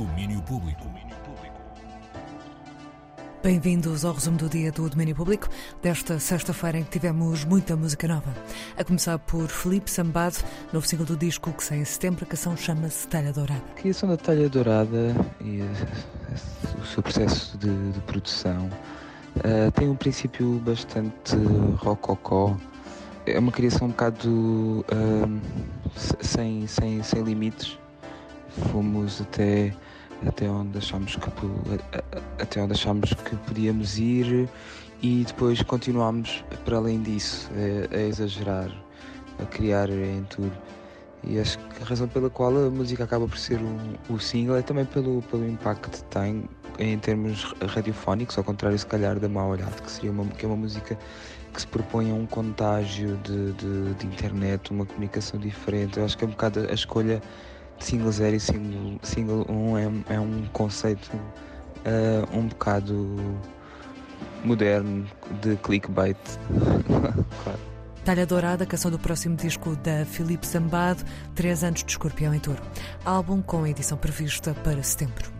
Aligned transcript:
Domínio 0.00 0.40
Público. 0.40 0.88
Bem-vindos 3.42 4.02
ao 4.02 4.14
resumo 4.14 4.38
do 4.38 4.48
dia 4.48 4.72
do 4.72 4.88
Domínio 4.88 5.14
Público 5.14 5.46
desta 5.82 6.18
sexta-feira 6.18 6.78
em 6.78 6.84
que 6.84 6.88
tivemos 6.88 7.44
muita 7.44 7.76
música 7.76 8.08
nova. 8.08 8.34
A 8.78 8.82
começar 8.82 9.18
por 9.18 9.48
Felipe 9.48 9.90
Sambado, 9.90 10.38
novo 10.72 10.86
single 10.86 11.04
do 11.04 11.18
disco 11.18 11.52
que 11.52 11.62
sai 11.62 11.80
em 11.80 11.84
setembro, 11.84 12.24
a 12.24 12.26
canção 12.26 12.56
chama-se 12.56 13.06
Talha 13.08 13.30
Dourada. 13.30 13.62
A 13.72 13.74
criação 13.74 14.08
da 14.08 14.16
Talha 14.16 14.48
Dourada 14.48 15.14
e 15.38 15.60
uh, 15.60 16.80
o 16.80 16.86
seu 16.86 17.02
processo 17.02 17.58
de, 17.58 17.92
de 17.92 18.00
produção 18.00 18.70
uh, 19.36 19.70
tem 19.72 19.86
um 19.86 19.96
princípio 19.96 20.62
bastante 20.64 21.36
rococó. 21.76 22.56
É 23.26 23.38
uma 23.38 23.52
criação 23.52 23.88
um 23.88 23.90
bocado 23.90 24.30
uh, 24.30 25.40
sem, 26.22 26.66
sem, 26.66 27.02
sem 27.02 27.22
limites. 27.22 27.78
Fomos 28.70 29.20
até 29.20 29.74
até 30.26 30.50
onde 30.50 30.76
achámos 30.76 31.16
que 31.16 31.30
até 32.42 32.60
onde 32.60 32.72
achámos 32.72 33.14
que 33.14 33.36
podíamos 33.36 33.98
ir 33.98 34.48
e 35.02 35.24
depois 35.26 35.62
continuámos 35.62 36.44
para 36.64 36.76
além 36.76 37.00
disso 37.00 37.50
a, 37.54 37.96
a, 37.96 38.00
exagerar 38.02 38.70
a 39.38 39.46
criar 39.46 39.88
em 39.88 40.22
tudo 40.28 40.52
e 41.24 41.38
acho 41.38 41.58
que 41.58 41.82
a 41.82 41.86
razão 41.86 42.08
pela 42.08 42.28
qual 42.28 42.54
a 42.54 42.70
música 42.70 43.04
acaba 43.04 43.26
por 43.26 43.38
ser 43.38 43.60
um, 43.60 44.14
o 44.14 44.18
single 44.18 44.56
é 44.56 44.62
também 44.62 44.84
pelo, 44.84 45.22
pelo 45.22 45.46
impacto 45.46 45.90
que 45.90 46.02
tem 46.04 46.44
em 46.78 46.98
termos 46.98 47.54
radiofónicos, 47.68 48.38
ao 48.38 48.44
contrário 48.44 48.78
se 48.78 48.86
calhar 48.86 49.18
da 49.18 49.28
Má 49.28 49.46
Olhado, 49.46 49.82
que 49.82 49.90
seria 49.90 50.10
uma, 50.10 50.24
que 50.24 50.46
é 50.46 50.48
uma 50.48 50.56
música 50.56 50.98
que 51.52 51.60
se 51.60 51.66
propõe 51.66 52.10
a 52.10 52.14
um 52.14 52.26
contágio 52.26 53.18
de, 53.18 53.52
de, 53.52 53.94
de 53.94 54.06
internet, 54.06 54.70
uma 54.70 54.86
comunicação 54.86 55.38
diferente. 55.38 55.98
Eu 55.98 56.04
acho 56.06 56.16
que 56.16 56.24
é 56.24 56.26
um 56.26 56.30
bocado 56.30 56.60
a 56.60 56.72
escolha 56.72 57.20
single 57.84 58.12
0 58.12 58.36
e 58.36 58.40
single, 58.40 59.00
single 59.02 59.46
1 59.48 59.78
é, 59.78 60.14
é 60.14 60.20
um 60.20 60.44
conceito 60.52 61.10
uh, 61.14 62.38
um 62.38 62.46
bocado 62.46 63.18
moderno 64.44 65.06
de 65.40 65.56
clickbait. 65.56 66.18
claro. 67.44 67.60
Talha 68.04 68.26
Dourada, 68.26 68.64
canção 68.64 68.90
do 68.90 68.98
próximo 68.98 69.36
disco 69.36 69.76
da 69.76 70.06
Filipe 70.06 70.46
Zambado, 70.46 71.04
3 71.34 71.64
anos 71.64 71.84
de 71.84 71.90
Escorpião 71.90 72.34
em 72.34 72.40
Touro. 72.40 72.62
Álbum 73.04 73.42
com 73.42 73.66
edição 73.66 73.98
prevista 73.98 74.54
para 74.54 74.82
setembro. 74.82 75.30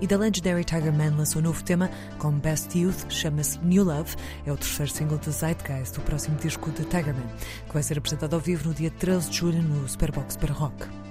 E 0.00 0.06
da 0.06 0.16
Legendary 0.16 0.64
Tiger 0.64 0.92
Man 0.92 1.16
lançou 1.16 1.40
um 1.40 1.44
novo 1.44 1.62
tema 1.62 1.88
com 2.18 2.32
Best 2.32 2.76
Youth, 2.76 3.08
chama-se 3.08 3.58
New 3.60 3.84
Love. 3.84 4.16
É 4.44 4.52
o 4.52 4.56
terceiro 4.56 4.90
single 4.90 5.18
de 5.18 5.30
Zeitgeist, 5.30 5.94
do 5.94 6.00
próximo 6.00 6.36
disco 6.36 6.70
de 6.72 6.84
Tiger 6.84 7.14
Man, 7.14 7.28
que 7.66 7.74
vai 7.74 7.82
ser 7.82 7.98
apresentado 7.98 8.34
ao 8.34 8.40
vivo 8.40 8.68
no 8.68 8.74
dia 8.74 8.90
13 8.90 9.30
de 9.30 9.36
julho 9.36 9.62
no 9.62 9.88
Superbox 9.88 10.36
para 10.36 10.52
Rock. 10.52 11.07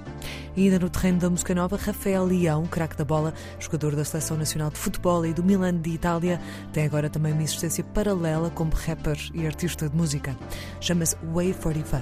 E 0.58 0.64
ainda 0.64 0.80
no 0.80 0.90
terreno 0.90 1.20
da 1.20 1.30
música 1.30 1.54
nova, 1.54 1.78
Rafael 1.78 2.26
Leão, 2.26 2.66
craque 2.66 2.98
da 2.98 3.06
bola, 3.06 3.32
jogador 3.60 3.96
da 3.96 4.04
Seleção 4.04 4.36
Nacional 4.36 4.72
de 4.72 4.78
Futebol 4.78 5.24
e 5.24 5.32
do 5.32 5.44
Milan 5.44 5.76
de 5.76 5.92
Itália, 5.92 6.42
tem 6.74 6.84
agora 6.84 7.12
também 7.12 7.32
uma 7.32 7.44
existência 7.44 7.84
paralela 7.84 8.50
como 8.50 8.72
rapper 8.74 9.20
e 9.36 9.46
artista 9.46 9.88
de 9.88 9.96
música. 9.96 10.36
Chama-se 10.82 11.16
Way 11.32 11.54
45. 11.54 12.02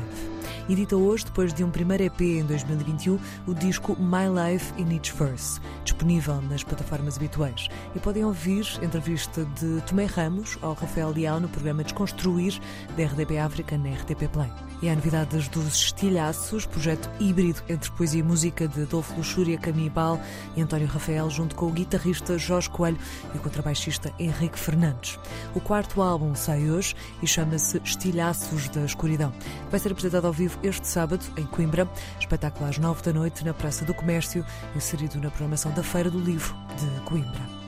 Edita 0.69 0.95
hoje, 0.95 1.25
depois 1.25 1.53
de 1.53 1.65
um 1.65 1.69
primeiro 1.69 2.03
EP 2.03 2.21
em 2.21 2.45
2021, 2.45 3.19
o 3.45 3.53
disco 3.53 3.93
My 3.99 4.29
Life 4.29 4.73
in 4.81 4.89
Each 4.93 5.11
Verse, 5.11 5.59
disponível 5.83 6.41
nas 6.43 6.63
plataformas 6.63 7.17
habituais. 7.17 7.67
E 7.93 7.99
podem 7.99 8.23
ouvir 8.23 8.65
entrevista 8.81 9.45
de 9.59 9.81
Tomé 9.81 10.05
Ramos 10.05 10.57
ao 10.61 10.73
Rafael 10.73 11.11
Leão 11.11 11.41
no 11.41 11.49
programa 11.49 11.83
Desconstruir 11.83 12.57
da 12.95 13.03
RDP 13.03 13.37
África 13.37 13.77
na 13.77 13.89
RTP 13.89 14.29
Play. 14.31 14.49
E 14.81 14.89
há 14.89 14.95
novidades 14.95 15.47
dos 15.47 15.75
Estilhaços, 15.75 16.65
projeto 16.65 17.09
híbrido 17.19 17.61
entre 17.69 17.89
poesia 17.91 18.19
e 18.19 18.23
música 18.23 18.67
de 18.67 18.83
Adolfo 18.83 19.15
Luxúria 19.15 19.57
Camibal 19.57 20.19
e 20.55 20.61
António 20.61 20.87
Rafael, 20.87 21.29
junto 21.29 21.55
com 21.55 21.67
o 21.67 21.71
guitarrista 21.71 22.37
Jorge 22.37 22.69
Coelho 22.69 22.97
e 23.33 23.37
o 23.37 23.41
contrabaixista 23.41 24.13
Henrique 24.19 24.59
Fernandes. 24.59 25.17
O 25.53 25.59
quarto 25.59 26.01
álbum 26.01 26.35
sai 26.35 26.69
hoje 26.69 26.95
e 27.21 27.27
chama-se 27.27 27.81
Estilhaços 27.83 28.69
da 28.69 28.81
Escuridão. 28.81 29.33
Vai 29.71 29.79
ser 29.79 29.91
apresentado 29.91 30.27
ao 30.27 30.33
vivo 30.33 30.59
este 30.61 30.87
sábado, 30.87 31.25
em 31.37 31.45
Coimbra, 31.45 31.89
espetáculo 32.19 32.69
às 32.69 32.77
nove 32.77 33.01
da 33.01 33.13
noite 33.13 33.45
na 33.45 33.53
Praça 33.53 33.85
do 33.85 33.93
Comércio, 33.93 34.45
inserido 34.75 35.15
na 35.15 35.29
programação 35.29 35.71
da 35.71 35.83
Feira 35.83 36.09
do 36.11 36.19
Livro 36.19 36.55
de 36.77 37.01
Coimbra. 37.01 37.64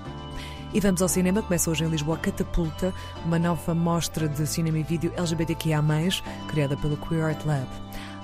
E 0.74 0.82
vamos 0.82 1.02
ao 1.02 1.08
cinema. 1.08 1.42
Começa 1.42 1.72
hoje 1.72 1.86
em 1.86 1.88
Lisboa 1.88 2.18
Catapulta, 2.18 2.94
uma 3.24 3.40
nova 3.40 3.74
mostra 3.74 4.28
de 4.28 4.46
cinema 4.46 4.78
e 4.80 4.84
vídeo 4.84 5.14
LGBTQIA, 5.16 5.82
criada 6.50 6.76
pelo 6.76 6.98
Queer 6.98 7.24
Art 7.24 7.46
Lab. 7.46 7.68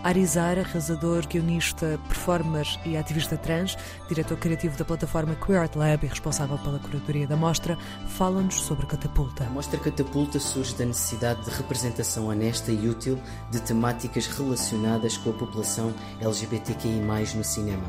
Arizar, 0.03 0.59
arrasador, 0.59 1.25
guionista, 1.25 1.97
performer 2.09 2.67
e 2.85 2.97
ativista 2.97 3.37
trans, 3.37 3.77
diretor 4.09 4.37
criativo 4.37 4.77
da 4.77 4.83
plataforma 4.83 5.35
Queer 5.35 5.61
Art 5.61 5.75
Lab 5.77 6.05
e 6.05 6.09
responsável 6.09 6.57
pela 6.57 6.79
curadoria 6.79 7.25
da 7.25 7.37
mostra, 7.37 7.77
fala-nos 8.09 8.55
sobre 8.55 8.85
Catapulta. 8.85 9.45
A 9.45 9.49
mostra 9.49 9.79
Catapulta 9.79 10.37
surge 10.37 10.75
da 10.75 10.83
necessidade 10.83 11.45
de 11.45 11.51
representação 11.51 12.27
honesta 12.27 12.73
e 12.73 12.89
útil 12.89 13.17
de 13.49 13.61
temáticas 13.61 14.27
relacionadas 14.27 15.15
com 15.15 15.29
a 15.29 15.33
população 15.33 15.93
LGBTQI+, 16.19 16.99
no 17.35 17.43
cinema 17.43 17.87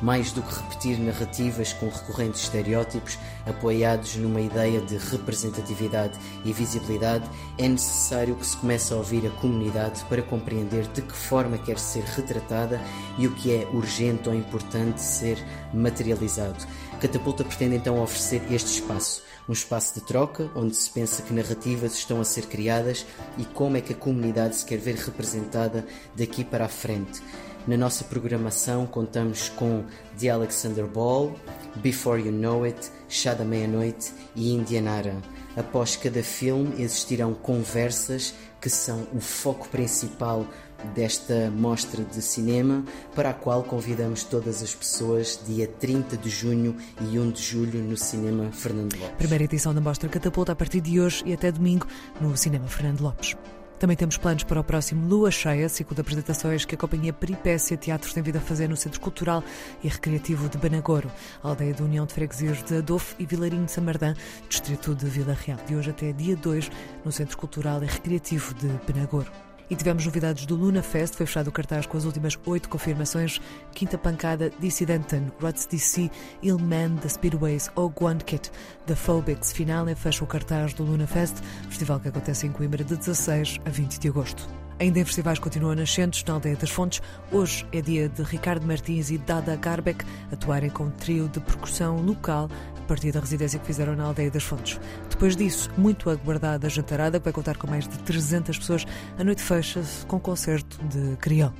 mais 0.00 0.32
do 0.32 0.42
que 0.42 0.54
repetir 0.54 0.98
narrativas 0.98 1.72
com 1.72 1.88
recorrentes 1.88 2.42
estereótipos 2.42 3.18
apoiados 3.46 4.16
numa 4.16 4.40
ideia 4.40 4.80
de 4.80 4.96
representatividade 4.96 6.18
e 6.44 6.52
visibilidade, 6.52 7.28
é 7.58 7.68
necessário 7.68 8.34
que 8.36 8.46
se 8.46 8.56
comece 8.56 8.92
a 8.92 8.96
ouvir 8.96 9.26
a 9.26 9.30
comunidade 9.30 10.04
para 10.04 10.22
compreender 10.22 10.86
de 10.88 11.02
que 11.02 11.12
forma 11.12 11.58
quer 11.58 11.78
ser 11.78 12.02
retratada 12.04 12.80
e 13.18 13.26
o 13.26 13.34
que 13.34 13.52
é 13.52 13.66
urgente 13.72 14.28
ou 14.28 14.34
importante 14.34 15.00
ser 15.00 15.38
materializado. 15.72 16.66
Catapulta 17.00 17.44
pretende 17.44 17.76
então 17.76 18.02
oferecer 18.02 18.42
este 18.50 18.80
espaço, 18.80 19.22
um 19.48 19.52
espaço 19.52 19.94
de 19.94 20.06
troca 20.06 20.50
onde 20.54 20.74
se 20.74 20.90
pensa 20.90 21.22
que 21.22 21.32
narrativas 21.32 21.94
estão 21.94 22.20
a 22.20 22.24
ser 22.24 22.46
criadas 22.46 23.06
e 23.38 23.44
como 23.44 23.76
é 23.76 23.80
que 23.80 23.92
a 23.92 23.96
comunidade 23.96 24.56
se 24.56 24.64
quer 24.64 24.78
ver 24.78 24.96
representada 24.96 25.86
daqui 26.16 26.42
para 26.42 26.64
a 26.64 26.68
frente. 26.68 27.22
Na 27.66 27.76
nossa 27.76 28.04
programação 28.04 28.86
contamos 28.86 29.48
com 29.48 29.84
The 30.20 30.30
Alexander 30.30 30.86
Ball, 30.86 31.34
Before 31.76 32.22
You 32.22 32.30
Know 32.30 32.62
It, 32.62 32.92
Chá 33.08 33.34
da 33.34 33.44
Meia-Noite 33.44 34.12
e 34.36 34.52
Indianara. 34.52 35.16
Após 35.56 35.96
cada 35.96 36.22
filme 36.22 36.80
existirão 36.80 37.34
conversas 37.34 38.34
que 38.60 38.70
são 38.70 39.08
o 39.12 39.20
foco 39.20 39.68
principal 39.68 40.46
desta 40.94 41.50
mostra 41.50 42.04
de 42.04 42.22
cinema, 42.22 42.84
para 43.16 43.30
a 43.30 43.34
qual 43.34 43.64
convidamos 43.64 44.22
todas 44.22 44.62
as 44.62 44.72
pessoas 44.72 45.40
dia 45.44 45.66
30 45.66 46.16
de 46.18 46.30
junho 46.30 46.76
e 47.00 47.18
1 47.18 47.30
de 47.32 47.42
julho 47.42 47.82
no 47.82 47.96
Cinema 47.96 48.52
Fernando 48.52 48.94
Lopes. 48.94 49.16
Primeira 49.16 49.42
edição 49.42 49.74
da 49.74 49.80
Mostra 49.80 50.08
Catapulta 50.08 50.52
a 50.52 50.56
partir 50.56 50.80
de 50.80 51.00
hoje 51.00 51.24
e 51.26 51.32
até 51.32 51.50
domingo 51.50 51.86
no 52.20 52.36
Cinema 52.36 52.68
Fernando 52.68 53.00
Lopes. 53.00 53.34
Também 53.78 53.96
temos 53.96 54.16
planos 54.16 54.42
para 54.42 54.58
o 54.58 54.64
próximo 54.64 55.06
Lua 55.06 55.30
Cheia, 55.30 55.68
ciclo 55.68 55.94
de 55.94 56.00
apresentações 56.00 56.64
que 56.64 56.74
a 56.74 56.78
Companhia 56.78 57.12
Peripécia 57.12 57.76
Teatros 57.76 58.14
tem 58.14 58.22
vindo 58.22 58.36
a 58.36 58.40
fazer 58.40 58.68
no 58.68 58.76
Centro 58.76 59.00
Cultural 59.00 59.44
e 59.84 59.88
Recreativo 59.88 60.48
de 60.48 60.56
Banagoro, 60.56 61.10
aldeia 61.42 61.74
da 61.74 61.84
União 61.84 62.06
de 62.06 62.14
Freguesias 62.14 62.62
de 62.62 62.76
Adolfo 62.78 63.14
e 63.18 63.26
Vilarinho 63.26 63.66
de 63.66 63.72
Samardã, 63.72 64.14
distrito 64.48 64.94
de 64.94 65.06
Vila 65.06 65.34
Real, 65.34 65.58
de 65.66 65.76
hoje 65.76 65.90
até 65.90 66.10
dia 66.10 66.36
2 66.36 66.70
no 67.04 67.12
Centro 67.12 67.36
Cultural 67.36 67.82
e 67.82 67.86
Recreativo 67.86 68.54
de 68.54 68.68
Banagoro. 68.90 69.45
E 69.68 69.74
tivemos 69.74 70.04
novidades 70.04 70.46
do 70.46 70.54
Luna 70.54 70.80
Fest, 70.82 71.16
foi 71.16 71.26
fechado 71.26 71.48
o 71.48 71.52
cartaz 71.52 71.86
com 71.86 71.96
as 71.96 72.04
últimas 72.04 72.38
oito 72.46 72.68
confirmações. 72.68 73.40
Quinta 73.74 73.98
Pancada, 73.98 74.52
Dissidenton, 74.60 75.30
Ruts 75.40 75.66
DC, 75.66 76.08
Ilman, 76.42 76.96
The 76.96 77.08
Speedways, 77.08 77.70
ou 77.74 77.92
Kit, 78.24 78.50
The 78.86 78.94
Phobics. 78.94 79.52
Final 79.52 79.88
e 79.88 79.94
fecha 79.96 80.22
o 80.22 80.26
cartaz 80.26 80.72
do 80.72 80.84
Luna 80.84 81.06
Fest, 81.06 81.36
festival 81.68 81.98
que 81.98 82.08
acontece 82.08 82.46
em 82.46 82.52
Coimbra 82.52 82.84
de 82.84 82.96
16 82.96 83.58
a 83.64 83.70
20 83.70 83.98
de 83.98 84.08
agosto. 84.08 84.48
Ainda 84.78 85.00
em 85.00 85.04
festivais 85.04 85.38
continuam 85.38 85.74
nascentes 85.74 86.22
na 86.24 86.34
Aldeia 86.34 86.54
das 86.54 86.70
Fontes. 86.70 87.00
Hoje 87.32 87.66
é 87.72 87.80
dia 87.80 88.10
de 88.10 88.22
Ricardo 88.22 88.66
Martins 88.66 89.10
e 89.10 89.16
Dada 89.16 89.56
Garbeck 89.56 90.04
atuarem 90.30 90.68
com 90.68 90.84
um 90.84 90.90
trio 90.90 91.28
de 91.28 91.40
percussão 91.40 91.96
local 92.02 92.48
partir 92.86 93.12
da 93.12 93.20
residência 93.20 93.58
que 93.58 93.66
fizeram 93.66 93.94
na 93.94 94.04
Aldeia 94.04 94.30
das 94.30 94.44
Fontes. 94.44 94.80
Depois 95.10 95.36
disso, 95.36 95.70
muito 95.76 96.08
aguardada 96.08 96.66
a 96.66 96.70
jantarada, 96.70 97.18
que 97.18 97.24
vai 97.24 97.32
contar 97.32 97.56
com 97.56 97.66
mais 97.66 97.86
de 97.86 97.98
300 97.98 98.58
pessoas. 98.58 98.86
A 99.18 99.24
noite 99.24 99.42
fecha-se 99.42 100.06
com 100.06 100.18
concerto 100.18 100.78
de 100.86 101.16
criol. 101.16 101.52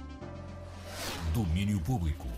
Domínio 1.35 1.81
Público. 1.81 2.36